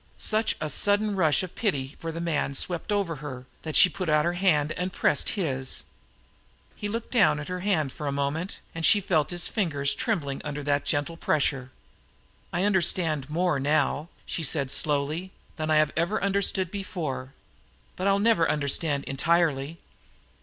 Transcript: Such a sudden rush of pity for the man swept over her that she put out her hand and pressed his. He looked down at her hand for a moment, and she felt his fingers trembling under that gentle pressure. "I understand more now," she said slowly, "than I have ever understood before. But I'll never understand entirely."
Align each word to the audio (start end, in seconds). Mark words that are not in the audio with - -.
Such 0.17 0.55
a 0.59 0.67
sudden 0.67 1.15
rush 1.15 1.43
of 1.43 1.53
pity 1.53 1.95
for 1.99 2.11
the 2.11 2.19
man 2.19 2.55
swept 2.55 2.91
over 2.91 3.17
her 3.17 3.45
that 3.61 3.75
she 3.75 3.87
put 3.87 4.09
out 4.09 4.25
her 4.25 4.33
hand 4.33 4.71
and 4.71 4.91
pressed 4.91 5.29
his. 5.37 5.83
He 6.75 6.87
looked 6.87 7.11
down 7.11 7.39
at 7.39 7.49
her 7.49 7.59
hand 7.59 7.91
for 7.91 8.07
a 8.07 8.11
moment, 8.11 8.57
and 8.73 8.83
she 8.83 8.99
felt 8.99 9.29
his 9.29 9.47
fingers 9.47 9.93
trembling 9.93 10.41
under 10.43 10.63
that 10.63 10.85
gentle 10.85 11.17
pressure. 11.17 11.69
"I 12.51 12.63
understand 12.63 13.29
more 13.29 13.59
now," 13.59 14.09
she 14.25 14.41
said 14.41 14.71
slowly, 14.71 15.29
"than 15.57 15.69
I 15.69 15.75
have 15.75 15.91
ever 15.95 16.19
understood 16.23 16.71
before. 16.71 17.33
But 17.95 18.07
I'll 18.07 18.17
never 18.17 18.49
understand 18.49 19.03
entirely." 19.03 19.77